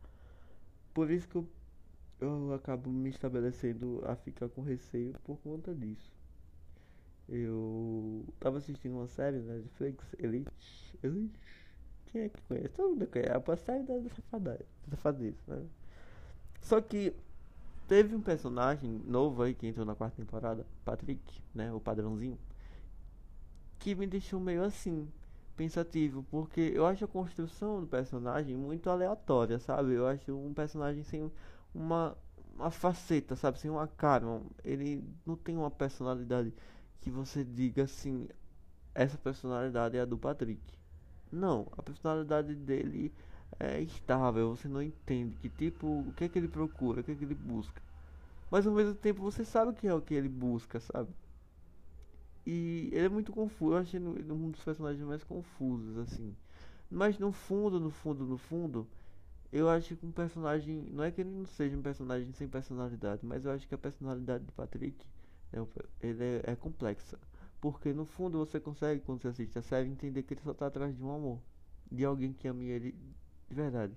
Por 0.93 1.09
isso 1.09 1.25
que 1.29 1.37
eu, 1.37 1.47
eu 2.19 2.53
acabo 2.53 2.89
me 2.89 3.09
estabelecendo 3.09 4.01
a 4.03 4.17
ficar 4.17 4.49
com 4.49 4.61
receio 4.61 5.13
por 5.23 5.37
conta 5.37 5.73
disso. 5.73 6.11
Eu 7.29 8.25
tava 8.41 8.57
assistindo 8.57 8.95
uma 8.95 9.07
série 9.07 9.39
na 9.39 9.53
Netflix, 9.53 10.05
Elite. 10.19 10.99
Elite. 11.01 11.39
Quem 12.07 12.23
é 12.23 12.29
que 12.29 12.41
conhece? 12.41 12.73
Todo 12.73 12.89
mundo 12.89 13.07
conhece. 13.07 13.31
É 13.31 13.53
a 13.53 13.55
série 13.55 13.83
da 13.83 14.01
safadeza, 14.89 15.37
né? 15.47 15.65
Só 16.59 16.81
que 16.81 17.15
teve 17.87 18.15
um 18.15 18.21
personagem 18.21 19.01
novo 19.05 19.43
aí 19.43 19.53
que 19.53 19.67
entrou 19.67 19.85
na 19.85 19.95
quarta 19.95 20.17
temporada, 20.17 20.65
Patrick, 20.85 21.41
né? 21.53 21.71
O 21.73 21.79
padrãozinho. 21.79 22.37
Que 23.79 23.95
me 23.95 24.07
deixou 24.07 24.39
meio 24.39 24.63
assim, 24.63 25.07
pensativo, 25.55 26.25
porque 26.29 26.71
eu 26.73 26.85
acho 26.85 27.05
a 27.05 27.07
construção 27.07 27.81
do 27.81 27.87
personagem 27.87 28.55
muito 28.55 28.89
aleatória, 28.89 29.59
sabe? 29.59 29.93
Eu 29.93 30.07
acho 30.07 30.35
um 30.35 30.53
personagem 30.53 31.03
sem 31.03 31.31
uma, 31.73 32.17
uma 32.55 32.71
faceta, 32.71 33.35
sabe? 33.35 33.59
Sem 33.59 33.69
uma 33.69 33.87
cara. 33.87 34.41
Ele 34.63 35.03
não 35.25 35.35
tem 35.35 35.57
uma 35.57 35.71
personalidade 35.71 36.53
que 37.01 37.11
você 37.11 37.43
diga 37.43 37.83
assim: 37.83 38.27
essa 38.95 39.17
personalidade 39.17 39.97
é 39.97 40.01
a 40.01 40.05
do 40.05 40.17
Patrick. 40.17 40.61
Não, 41.31 41.67
a 41.77 41.81
personalidade 41.81 42.55
dele 42.55 43.13
é 43.59 43.81
estável, 43.81 44.55
você 44.55 44.67
não 44.67 44.81
entende 44.81 45.35
que 45.37 45.49
tipo, 45.49 45.87
o 45.87 46.13
que 46.13 46.25
é 46.25 46.29
que 46.29 46.37
ele 46.37 46.47
procura, 46.47 47.01
o 47.01 47.03
que 47.03 47.11
é 47.11 47.15
que 47.15 47.23
ele 47.23 47.35
busca. 47.35 47.81
Mas 48.51 48.67
ao 48.67 48.73
mesmo 48.73 48.95
tempo 48.95 49.21
você 49.21 49.43
sabe 49.43 49.71
o 49.71 49.73
que 49.73 49.87
é 49.87 49.93
o 49.93 50.01
que 50.01 50.13
ele 50.13 50.29
busca, 50.29 50.79
sabe? 50.79 51.09
E 52.45 52.89
ele 52.91 53.05
é 53.05 53.09
muito 53.09 53.31
confuso, 53.31 53.73
eu 53.73 53.77
achei 53.77 53.99
um 53.99 54.51
dos 54.51 54.63
personagens 54.63 55.05
mais 55.05 55.23
confusos, 55.23 55.97
assim. 55.97 56.35
Mas 56.89 57.17
no 57.17 57.31
fundo, 57.31 57.79
no 57.79 57.89
fundo, 57.89 58.25
no 58.25 58.37
fundo, 58.37 58.87
eu 59.51 59.69
acho 59.69 59.95
que 59.95 60.05
um 60.05 60.11
personagem. 60.11 60.87
Não 60.91 61.03
é 61.03 61.11
que 61.11 61.21
ele 61.21 61.29
não 61.29 61.45
seja 61.45 61.77
um 61.77 61.81
personagem 61.81 62.31
sem 62.33 62.47
personalidade, 62.47 63.25
mas 63.25 63.45
eu 63.45 63.51
acho 63.51 63.67
que 63.67 63.75
a 63.75 63.77
personalidade 63.77 64.43
do 64.43 64.51
Patrick 64.51 65.05
né, 65.51 65.65
ele 66.01 66.23
é, 66.23 66.41
é 66.51 66.55
complexa. 66.55 67.17
Porque 67.61 67.93
no 67.93 68.05
fundo 68.05 68.37
você 68.39 68.59
consegue, 68.59 69.01
quando 69.01 69.21
você 69.21 69.29
assiste 69.29 69.57
a 69.57 69.61
série, 69.61 69.89
entender 69.89 70.23
que 70.23 70.33
ele 70.33 70.41
só 70.41 70.53
tá 70.53 70.67
atrás 70.67 70.95
de 70.95 71.03
um 71.03 71.11
amor. 71.13 71.39
De 71.91 72.03
alguém 72.03 72.33
que 72.33 72.47
ame 72.47 72.67
ele 72.67 72.95
de 73.49 73.55
verdade. 73.55 73.93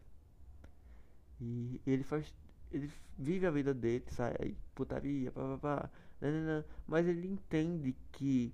E 1.40 1.80
ele 1.86 2.02
faz. 2.02 2.32
Ele 2.72 2.90
vive 3.18 3.46
a 3.46 3.50
vida 3.50 3.72
dele, 3.72 4.04
sai 4.08 4.56
putaria, 4.74 5.30
pá, 5.32 5.90
mas 6.86 7.06
ele 7.06 7.28
entende 7.28 7.94
que. 8.12 8.52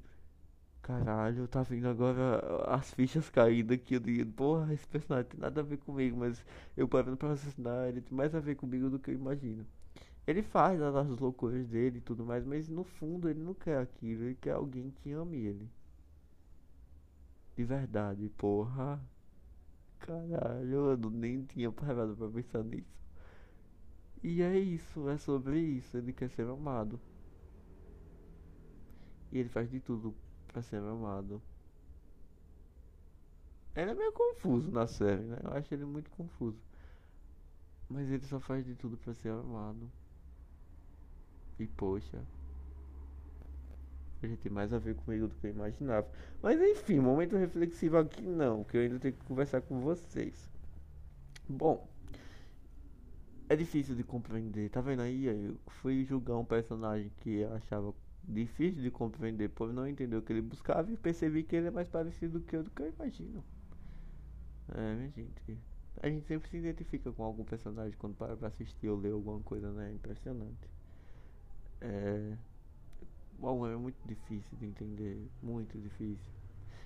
Caralho, 0.82 1.46
tá 1.46 1.62
vindo 1.62 1.88
agora 1.88 2.40
as 2.66 2.92
fichas 2.92 3.30
caídas 3.30 3.76
aqui. 3.78 3.94
Eu 3.94 4.00
digo, 4.00 4.32
porra, 4.32 4.72
esse 4.74 4.86
personagem 4.86 5.30
tem 5.30 5.40
nada 5.40 5.60
a 5.60 5.64
ver 5.64 5.78
comigo, 5.78 6.16
mas 6.18 6.44
eu 6.76 6.88
parando 6.88 7.16
pra 7.16 7.30
assassinar, 7.32 7.88
ele 7.88 8.00
tem 8.00 8.16
mais 8.16 8.34
a 8.34 8.40
ver 8.40 8.56
comigo 8.56 8.90
do 8.90 8.98
que 8.98 9.10
eu 9.10 9.14
imagino. 9.14 9.64
Ele 10.26 10.42
faz 10.42 10.80
as 10.82 11.18
loucuras 11.18 11.66
dele 11.68 11.98
e 11.98 12.00
tudo 12.00 12.24
mais, 12.24 12.44
mas 12.44 12.68
no 12.68 12.84
fundo 12.84 13.28
ele 13.28 13.40
não 13.40 13.54
quer 13.54 13.78
aquilo, 13.78 14.24
ele 14.24 14.34
quer 14.40 14.52
alguém 14.52 14.90
que 14.90 15.12
ame 15.12 15.36
ele. 15.36 15.68
De 17.56 17.64
verdade, 17.64 18.28
porra. 18.30 19.00
Caralho, 20.02 20.90
eu 20.90 21.10
nem 21.10 21.44
tinha 21.46 21.72
parado 21.72 22.14
pra 22.16 22.28
pensar 22.28 22.62
nisso. 22.62 22.92
E 24.22 24.40
é 24.40 24.58
isso, 24.58 25.06
é 25.10 25.18
sobre 25.18 25.60
isso. 25.60 25.96
Ele 25.98 26.12
quer 26.14 26.30
ser 26.30 26.46
amado. 26.48 26.98
E 29.32 29.38
ele 29.38 29.48
faz 29.48 29.68
de 29.68 29.80
tudo 29.80 30.14
pra 30.46 30.62
ser 30.62 30.76
amado. 30.76 31.42
Ele 33.76 33.90
é 33.90 33.94
meio 33.94 34.12
confuso 34.12 34.70
na 34.70 34.86
série, 34.86 35.22
né? 35.24 35.38
Eu 35.42 35.52
acho 35.52 35.72
ele 35.74 35.84
muito 35.84 36.10
confuso. 36.10 36.58
Mas 37.88 38.10
ele 38.10 38.24
só 38.26 38.40
faz 38.40 38.64
de 38.64 38.74
tudo 38.74 38.96
pra 38.96 39.14
ser 39.14 39.28
amado. 39.30 39.88
E 41.58 41.66
poxa. 41.66 42.26
Ele 44.22 44.36
tem 44.36 44.52
mais 44.52 44.72
a 44.72 44.78
ver 44.78 44.94
comigo 44.94 45.28
do 45.28 45.34
que 45.34 45.46
eu 45.46 45.50
imaginava. 45.50 46.06
Mas 46.42 46.60
enfim, 46.60 47.00
momento 47.00 47.36
reflexivo 47.36 47.98
aqui 47.98 48.22
não, 48.22 48.64
que 48.64 48.76
eu 48.76 48.82
ainda 48.82 48.98
tenho 48.98 49.14
que 49.14 49.24
conversar 49.24 49.60
com 49.62 49.80
vocês. 49.80 50.48
Bom, 51.48 51.88
é 53.48 53.56
difícil 53.56 53.94
de 53.94 54.04
compreender, 54.04 54.70
tá 54.70 54.80
vendo 54.80 55.02
aí? 55.02 55.26
Eu 55.26 55.56
fui 55.66 56.04
julgar 56.04 56.36
um 56.36 56.44
personagem 56.44 57.10
que 57.18 57.40
eu 57.40 57.52
achava 57.54 57.94
difícil 58.24 58.82
de 58.82 58.90
compreender 58.90 59.48
por 59.50 59.72
não 59.72 59.86
entender 59.86 60.16
o 60.16 60.22
que 60.22 60.32
ele 60.32 60.42
buscava 60.42 60.90
e 60.90 60.96
percebi 60.96 61.42
que 61.42 61.56
ele 61.56 61.68
é 61.68 61.70
mais 61.70 61.88
parecido 61.88 62.38
do 62.38 62.44
que 62.44 62.56
eu 62.56 62.62
do 62.62 62.70
que 62.70 62.82
eu 62.82 62.88
imagino. 62.88 63.44
É, 64.74 64.94
minha 64.94 65.10
gente. 65.10 65.58
A 66.02 66.08
gente 66.08 66.26
sempre 66.26 66.48
se 66.48 66.56
identifica 66.56 67.12
com 67.12 67.22
algum 67.22 67.44
personagem 67.44 67.96
quando 67.98 68.14
para 68.16 68.36
pra 68.36 68.48
assistir 68.48 68.88
ou 68.88 68.96
ler 68.98 69.12
alguma 69.12 69.40
coisa, 69.40 69.70
né? 69.72 69.90
É 69.90 69.92
impressionante. 69.94 70.68
É. 71.80 72.36
Bom, 73.42 73.66
é 73.66 73.76
muito 73.76 73.98
difícil 74.06 74.56
de 74.56 74.66
entender, 74.66 75.28
muito 75.42 75.76
difícil. 75.76 76.32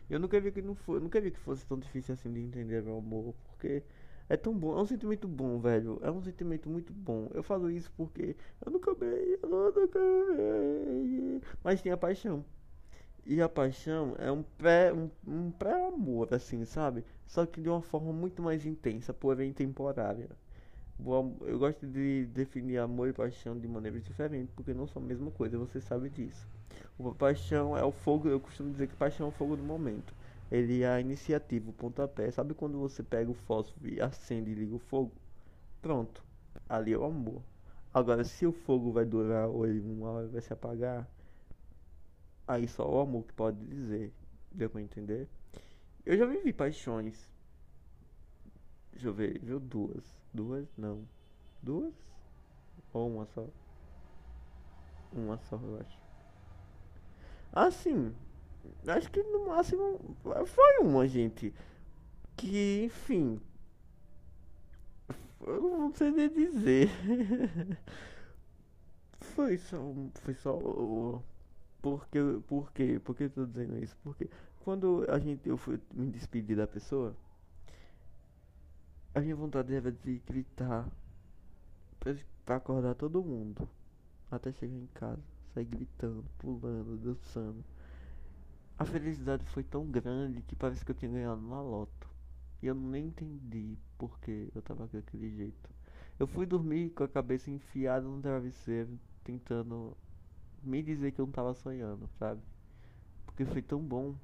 Eu 0.08 0.18
nunca 0.18 0.40
vi 0.40 0.50
que 0.50 0.62
não 0.62 0.74
foi, 0.74 0.98
nunca 1.00 1.20
vi 1.20 1.30
que 1.30 1.38
fosse 1.38 1.66
tão 1.66 1.78
difícil 1.78 2.14
assim 2.14 2.32
de 2.32 2.40
entender 2.40 2.82
meu 2.82 2.96
amor, 2.96 3.34
porque 3.44 3.82
é 4.26 4.38
tão 4.38 4.54
bom, 4.56 4.78
é 4.78 4.80
um 4.80 4.86
sentimento 4.86 5.28
bom, 5.28 5.58
velho. 5.60 5.98
É 6.02 6.10
um 6.10 6.22
sentimento 6.22 6.70
muito 6.70 6.94
bom. 6.94 7.28
Eu 7.34 7.42
falo 7.42 7.70
isso 7.70 7.92
porque 7.94 8.34
eu 8.64 8.72
nunca 8.72 8.90
amei, 8.92 9.38
eu 9.42 9.48
nunca 9.50 9.98
amei. 9.98 11.42
Mas 11.62 11.82
tem 11.82 11.92
a 11.92 11.96
paixão. 11.98 12.42
E 13.26 13.42
a 13.42 13.50
paixão 13.50 14.14
é 14.18 14.32
um 14.32 14.42
pré 14.42 14.94
um, 14.94 15.10
um 15.26 15.50
pré-amor, 15.50 16.32
assim, 16.32 16.64
sabe? 16.64 17.04
Só 17.26 17.44
que 17.44 17.60
de 17.60 17.68
uma 17.68 17.82
forma 17.82 18.14
muito 18.14 18.42
mais 18.42 18.64
intensa, 18.64 19.12
porém 19.12 19.52
temporária. 19.52 20.30
Eu 20.98 21.58
gosto 21.58 21.86
de 21.86 22.26
definir 22.26 22.78
amor 22.78 23.08
e 23.08 23.12
paixão 23.12 23.58
de 23.58 23.68
maneiras 23.68 24.02
diferentes, 24.02 24.52
porque 24.54 24.72
não 24.72 24.86
são 24.86 25.02
a 25.02 25.04
mesma 25.04 25.30
coisa, 25.30 25.58
você 25.58 25.80
sabe 25.80 26.08
disso. 26.08 26.48
O 26.98 27.14
paixão 27.14 27.76
é 27.76 27.84
o 27.84 27.92
fogo, 27.92 28.28
eu 28.28 28.40
costumo 28.40 28.72
dizer 28.72 28.88
que 28.88 28.96
paixão 28.96 29.26
é 29.26 29.28
o 29.28 29.32
fogo 29.32 29.56
do 29.56 29.62
momento. 29.62 30.14
Ele 30.50 30.82
é 30.82 30.88
a 30.88 31.00
iniciativa, 31.00 31.70
o 31.70 31.72
pontapé. 31.72 32.30
Sabe 32.30 32.54
quando 32.54 32.78
você 32.78 33.02
pega 33.02 33.30
o 33.30 33.34
fósforo 33.34 33.88
e 33.88 34.00
acende 34.00 34.50
e 34.50 34.54
liga 34.54 34.74
o 34.74 34.78
fogo? 34.78 35.12
Pronto, 35.82 36.24
ali 36.68 36.92
é 36.92 36.98
o 36.98 37.04
amor. 37.04 37.42
Agora, 37.92 38.24
se 38.24 38.46
o 38.46 38.52
fogo 38.52 38.92
vai 38.92 39.04
durar 39.04 39.48
ou 39.48 39.66
ele 39.66 39.80
uma 39.80 40.10
hora 40.10 40.28
vai 40.28 40.40
se 40.40 40.52
apagar, 40.52 41.08
aí 42.46 42.66
só 42.68 42.88
o 42.88 43.00
amor 43.00 43.24
que 43.24 43.32
pode 43.32 43.58
dizer. 43.66 44.12
Deu 44.50 44.70
pra 44.70 44.80
entender? 44.80 45.28
Eu 46.04 46.16
já 46.16 46.24
vivi 46.26 46.52
paixões. 46.52 47.28
Deixa 48.92 49.08
eu 49.08 49.14
ver, 49.14 49.38
viu? 49.42 49.60
Duas. 49.60 50.04
Duas? 50.36 50.68
Não. 50.76 51.08
Duas? 51.62 51.94
Ou 52.92 53.08
uma 53.08 53.24
só? 53.24 53.48
Uma 55.10 55.38
só, 55.38 55.56
eu 55.56 55.80
acho. 55.80 55.98
Assim, 57.50 58.14
acho 58.86 59.10
que 59.10 59.22
no 59.22 59.46
máximo 59.46 59.98
foi 60.44 60.78
uma, 60.82 61.08
gente. 61.08 61.54
Que, 62.36 62.84
enfim. 62.84 63.40
Eu 65.40 65.62
não 65.62 65.94
sei 65.94 66.10
nem 66.10 66.28
dizer. 66.28 66.90
foi 69.18 69.56
só. 69.56 69.78
Foi 70.20 70.34
só. 70.34 71.22
Porque, 71.80 72.18
por 72.46 72.70
quê? 72.72 73.00
Por 73.02 73.16
que 73.16 73.24
eu 73.24 73.30
tô 73.30 73.46
dizendo 73.46 73.82
isso? 73.82 73.96
Porque 74.02 74.28
quando 74.62 75.06
a 75.08 75.18
gente, 75.18 75.48
eu 75.48 75.56
fui 75.56 75.80
me 75.94 76.10
despedir 76.10 76.58
da 76.58 76.66
pessoa 76.66 77.16
a 79.16 79.20
minha 79.22 79.34
vontade 79.34 79.74
era 79.74 79.90
de 79.90 80.18
gritar 80.26 80.86
pra 82.44 82.56
acordar 82.56 82.94
todo 82.94 83.24
mundo. 83.24 83.66
Até 84.30 84.52
chegar 84.52 84.76
em 84.76 84.86
casa. 84.88 85.22
Sair 85.54 85.64
gritando, 85.64 86.22
pulando, 86.36 86.98
dançando. 86.98 87.64
a 88.78 88.84
felicidade 88.84 89.42
foi 89.46 89.62
tão 89.62 89.86
grande 89.86 90.42
que 90.42 90.54
parece 90.54 90.84
que 90.84 90.90
eu 90.90 90.94
tinha 90.94 91.10
ganhado 91.10 91.40
na 91.40 91.62
loto. 91.62 92.06
E 92.62 92.66
eu 92.66 92.74
nem 92.74 93.06
entendi 93.06 93.78
porque 93.96 94.50
eu 94.54 94.60
tava 94.60 94.86
daquele 94.86 95.34
jeito. 95.34 95.70
Eu 96.18 96.26
fui 96.26 96.44
dormir 96.44 96.90
com 96.90 97.04
a 97.04 97.08
cabeça 97.08 97.50
enfiada 97.50 98.06
no 98.06 98.20
travesseiro, 98.20 98.98
tentando 99.24 99.96
me 100.62 100.82
dizer 100.82 101.12
que 101.12 101.22
eu 101.22 101.24
não 101.24 101.32
tava 101.32 101.54
sonhando, 101.54 102.06
sabe? 102.18 102.42
Porque 103.24 103.46
foi 103.46 103.62
tão 103.62 103.80
bom. 103.80 104.14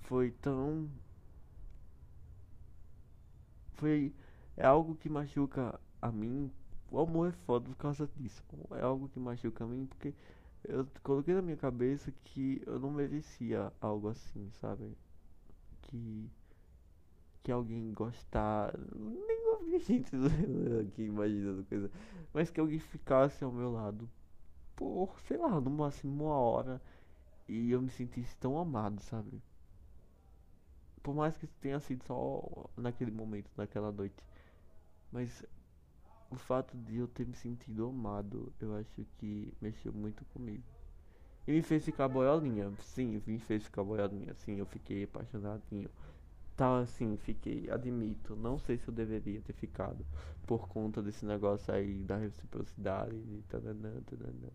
Foi 0.00 0.30
tão. 0.30 0.88
Foi. 3.74 4.12
É 4.56 4.64
algo 4.66 4.94
que 4.94 5.08
machuca 5.08 5.78
a 6.00 6.10
mim. 6.12 6.50
O 6.90 7.00
amor 7.00 7.28
é 7.30 7.32
foda 7.32 7.68
por 7.68 7.76
causa 7.76 8.08
disso. 8.16 8.42
É 8.72 8.82
algo 8.82 9.08
que 9.08 9.18
machuca 9.18 9.64
a 9.64 9.66
mim 9.66 9.86
porque 9.86 10.14
eu 10.64 10.86
coloquei 11.02 11.34
na 11.34 11.42
minha 11.42 11.56
cabeça 11.56 12.12
que 12.24 12.62
eu 12.66 12.78
não 12.78 12.90
merecia 12.90 13.72
algo 13.80 14.08
assim, 14.08 14.50
sabe? 14.60 14.96
Que 15.82 16.30
que 17.42 17.52
alguém 17.52 17.92
gostar, 17.92 18.72
nem 18.96 19.48
ouvi 19.52 19.78
gente 19.78 20.10
aqui 20.80 21.02
imaginando 21.02 21.62
coisa, 21.64 21.90
mas 22.32 22.50
que 22.50 22.58
alguém 22.58 22.78
ficasse 22.78 23.44
ao 23.44 23.52
meu 23.52 23.70
lado 23.70 24.08
por, 24.74 25.14
sei 25.28 25.36
lá, 25.36 25.60
no 25.60 25.70
máximo 25.70 26.24
uma 26.24 26.36
hora 26.36 26.80
e 27.46 27.70
eu 27.70 27.82
me 27.82 27.90
sentisse 27.90 28.34
tão 28.38 28.58
amado, 28.58 29.00
sabe? 29.02 29.42
Por 31.04 31.14
mais 31.14 31.36
que 31.36 31.46
tenha 31.46 31.78
sido 31.80 32.02
só 32.06 32.70
naquele 32.78 33.10
momento, 33.10 33.50
naquela 33.58 33.92
noite, 33.92 34.16
mas 35.12 35.44
o 36.30 36.36
fato 36.36 36.74
de 36.78 36.96
eu 36.96 37.06
ter 37.06 37.26
me 37.26 37.36
sentido 37.36 37.86
amado, 37.86 38.50
eu 38.58 38.74
acho 38.74 39.04
que 39.18 39.52
mexeu 39.60 39.92
muito 39.92 40.24
comigo. 40.32 40.64
E 41.46 41.52
me 41.52 41.60
fez 41.60 41.84
ficar 41.84 42.08
boiolinha, 42.08 42.72
sim, 42.80 43.20
me 43.26 43.38
fez 43.38 43.64
ficar 43.64 43.84
boiolinha, 43.84 44.32
sim, 44.32 44.56
eu 44.56 44.64
fiquei 44.64 45.04
apaixonadinho. 45.04 45.90
Tá, 46.56 46.78
assim, 46.78 47.18
fiquei, 47.18 47.68
admito, 47.70 48.34
não 48.34 48.58
sei 48.58 48.78
se 48.78 48.88
eu 48.88 48.94
deveria 48.94 49.42
ter 49.42 49.52
ficado 49.52 50.06
por 50.46 50.68
conta 50.68 51.02
desse 51.02 51.26
negócio 51.26 51.74
aí 51.74 52.02
da 52.02 52.16
reciprocidade 52.16 53.14
e 53.14 53.44
tananã, 53.46 54.00
tananã. 54.06 54.48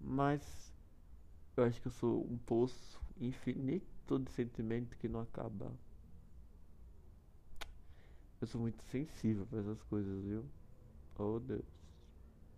Mas 0.00 0.72
eu 1.54 1.64
acho 1.64 1.82
que 1.82 1.88
eu 1.88 1.92
sou 1.92 2.24
um 2.24 2.38
poço 2.38 2.98
infinito 3.20 3.99
de 4.18 4.30
sentimento 4.30 4.96
que 4.96 5.08
não 5.08 5.20
acaba. 5.20 5.72
Eu 8.40 8.46
sou 8.46 8.60
muito 8.60 8.82
sensível 8.84 9.46
para 9.46 9.60
essas 9.60 9.82
coisas, 9.82 10.24
viu? 10.24 10.44
Oh 11.18 11.38
Deus. 11.38 11.64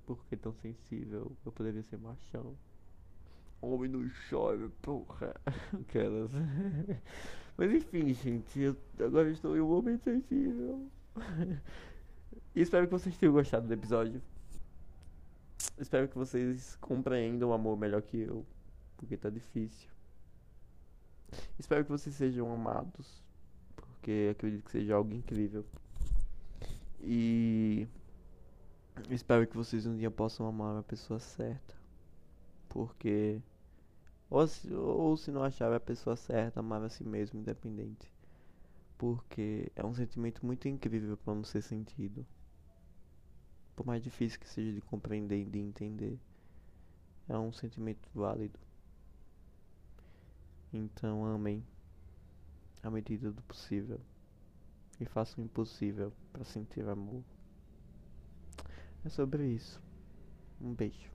Por 0.06 0.24
que 0.26 0.36
tão 0.36 0.54
sensível? 0.54 1.32
Eu 1.44 1.52
poderia 1.52 1.82
ser 1.82 1.98
machão. 1.98 2.56
Homem 3.60 3.90
não 3.90 4.08
chove, 4.08 4.68
porra. 4.80 5.34
Aquelas. 5.80 6.30
Mas 7.56 7.72
enfim, 7.72 8.14
gente. 8.14 8.60
Eu 8.60 8.76
agora 9.04 9.30
estou 9.30 9.56
em 9.56 9.60
um 9.60 9.68
momento 9.68 10.04
sensível. 10.04 10.88
E 12.54 12.60
espero 12.60 12.86
que 12.86 12.92
vocês 12.92 13.16
tenham 13.16 13.32
gostado 13.32 13.66
do 13.66 13.72
episódio. 13.72 14.20
Espero 15.78 16.06
que 16.06 16.18
vocês 16.18 16.76
compreendam 16.82 17.48
o 17.48 17.52
amor 17.54 17.78
melhor 17.78 18.02
que 18.02 18.18
eu. 18.18 18.44
Porque 18.98 19.16
tá 19.16 19.30
difícil. 19.30 19.91
Espero 21.58 21.84
que 21.84 21.90
vocês 21.90 22.14
sejam 22.14 22.52
amados. 22.52 23.22
Porque 23.76 24.30
acredito 24.32 24.64
que 24.64 24.72
seja 24.72 24.94
algo 24.94 25.12
incrível. 25.14 25.64
E 27.00 27.86
espero 29.10 29.46
que 29.46 29.56
vocês 29.56 29.86
um 29.86 29.96
dia 29.96 30.10
possam 30.10 30.46
amar 30.46 30.76
a 30.76 30.82
pessoa 30.82 31.18
certa. 31.18 31.74
Porque. 32.68 33.40
Ou 34.30 34.46
se, 34.46 34.72
ou 34.72 35.16
se 35.16 35.30
não 35.30 35.42
achar 35.44 35.72
a 35.72 35.80
pessoa 35.80 36.16
certa, 36.16 36.60
amar 36.60 36.82
a 36.82 36.88
si 36.88 37.04
mesmo, 37.04 37.38
independente. 37.38 38.10
Porque 38.96 39.70
é 39.76 39.84
um 39.84 39.92
sentimento 39.92 40.44
muito 40.46 40.68
incrível 40.68 41.16
para 41.16 41.34
não 41.34 41.44
ser 41.44 41.62
sentido. 41.62 42.24
Por 43.76 43.86
mais 43.86 44.02
difícil 44.02 44.38
que 44.40 44.48
seja 44.48 44.72
de 44.72 44.80
compreender 44.80 45.40
e 45.40 45.44
de 45.44 45.58
entender. 45.58 46.18
É 47.28 47.36
um 47.36 47.52
sentimento 47.52 48.08
válido. 48.14 48.58
Então 50.72 51.24
amem 51.24 51.62
à 52.82 52.90
medida 52.90 53.30
do 53.30 53.42
possível. 53.42 54.00
E 55.00 55.04
façam 55.04 55.42
o 55.42 55.46
impossível 55.46 56.12
para 56.32 56.44
sentir 56.44 56.88
amor. 56.88 57.22
É 59.04 59.08
sobre 59.08 59.46
isso. 59.46 59.80
Um 60.60 60.72
beijo. 60.72 61.11